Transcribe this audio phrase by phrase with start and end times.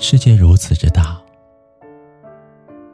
[0.00, 1.20] 世界如此之大，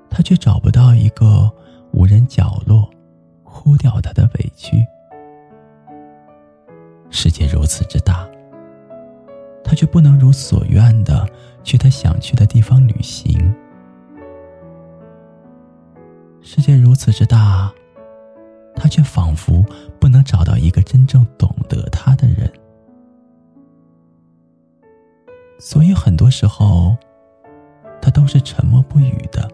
[0.08, 1.52] 他却找不到一个
[1.92, 2.90] 无人角落
[3.42, 4.82] 呼掉他的委屈。
[7.10, 8.26] 世界如此之大，
[9.62, 11.28] 他却不能如所愿的
[11.62, 13.54] 去他想去的地方旅行。
[16.40, 17.70] 世界如此之大，
[18.74, 19.62] 他却仿佛
[20.00, 22.43] 不能找到一个真正懂得他的人。
[25.66, 26.94] 所以很多时候，
[28.02, 29.50] 他都是沉默不语的。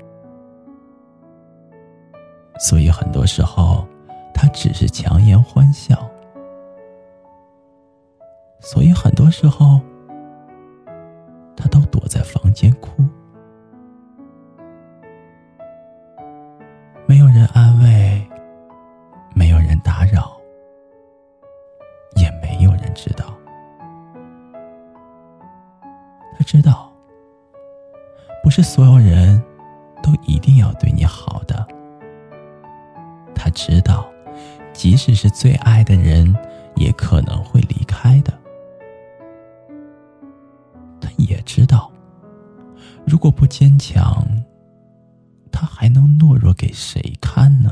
[2.59, 3.87] 所以很多时候，
[4.35, 5.97] 他只是强颜欢笑。
[8.59, 9.81] 所以很多时候，
[11.57, 13.05] 他都躲在房间哭。
[17.07, 18.29] 没有人安慰，
[19.33, 20.37] 没有人打扰，
[22.17, 23.27] 也没有人知道。
[26.41, 26.91] 他知道，
[28.43, 29.39] 不是所有人
[30.03, 31.69] 都一定要对你好的。
[33.35, 34.11] 他知道，
[34.73, 36.35] 即使是最爱的人，
[36.77, 38.33] 也可能会离开的。
[40.99, 41.93] 他也知道，
[43.05, 44.27] 如果不坚强，
[45.53, 47.71] 他还能懦弱给谁看呢？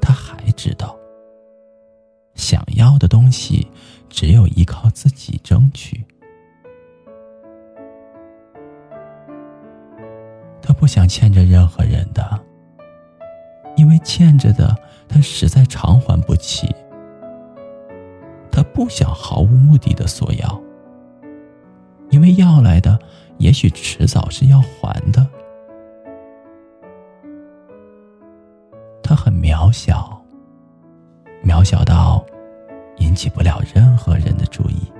[0.00, 0.96] 他还知道，
[2.36, 3.68] 想要的东西
[4.12, 6.04] 只有依靠自己争取。
[10.60, 12.40] 他不想欠着任何人的，
[13.74, 14.76] 因为欠着的
[15.08, 16.72] 他实在偿还不起。
[18.50, 20.62] 他不想毫无目的的索要，
[22.10, 22.98] 因为要来的
[23.38, 25.26] 也许迟早是要还的。
[29.02, 30.22] 他很渺小，
[31.42, 32.11] 渺小到
[33.12, 34.90] 引起不了任何人的注意，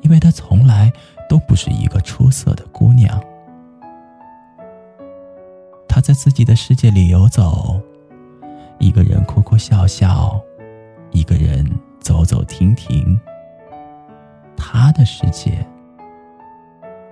[0.00, 0.92] 因为他从来
[1.28, 3.22] 都不是一个出色的姑娘。
[5.86, 7.80] 他在自己的世界里游走，
[8.80, 10.42] 一个人哭哭笑笑。
[11.12, 11.64] 一个人
[12.00, 13.20] 走走停停，
[14.56, 15.64] 他的世界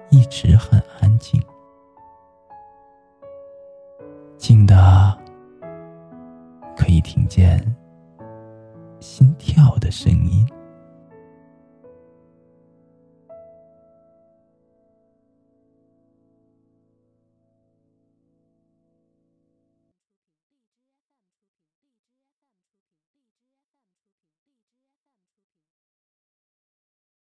[0.09, 1.41] 一直很安静，
[4.39, 5.17] 静的
[6.75, 7.62] 可以听见
[9.00, 10.47] 心跳的声音。